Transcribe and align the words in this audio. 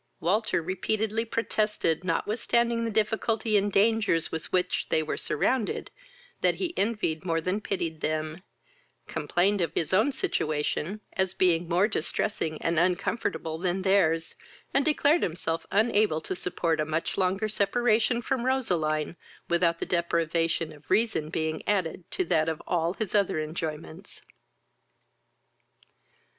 Walter 0.19 0.63
repeatedly 0.63 1.25
protested, 1.25 2.03
notwithstanding 2.03 2.85
the 2.85 2.89
difficulty 2.89 3.55
and 3.55 3.71
dangers 3.71 4.31
with 4.31 4.51
which 4.51 4.87
they 4.89 5.03
were 5.03 5.15
surrounded, 5.15 5.91
that 6.41 6.55
he 6.55 6.73
envied 6.75 7.23
more 7.23 7.39
than 7.39 7.57
he 7.57 7.61
pitied 7.61 8.01
them, 8.01 8.41
complained 9.05 9.61
of 9.61 9.75
his 9.75 9.93
own 9.93 10.11
situation, 10.11 11.01
as 11.13 11.35
being 11.35 11.69
more 11.69 11.87
distressing 11.87 12.59
and 12.63 12.79
uncomfortable 12.79 13.59
than 13.59 13.83
their's, 13.83 14.33
and 14.73 14.85
declared 14.85 15.21
himself 15.21 15.67
unable 15.69 16.19
to 16.19 16.35
support 16.35 16.79
a 16.79 16.83
much 16.85 17.15
longer 17.15 17.47
separation 17.47 18.23
from 18.23 18.43
Roseline, 18.47 19.15
without 19.49 19.77
the 19.77 19.85
deprivation 19.85 20.73
of 20.73 20.89
reason 20.89 21.29
being 21.29 21.61
added 21.67 22.09
to 22.09 22.25
that 22.25 22.49
of 22.49 22.59
all 22.65 22.95
his 22.95 23.13
other 23.13 23.39
enjoyments. 23.39 24.19